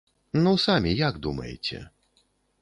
[0.45, 1.83] Ну самі як думаеце?